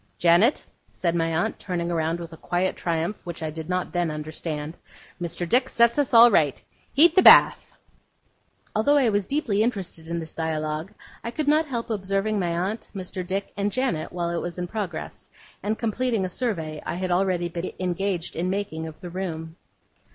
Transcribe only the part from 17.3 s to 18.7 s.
been engaged in